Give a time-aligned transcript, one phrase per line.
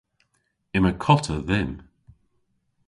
[0.77, 1.73] Yma kota dhymm.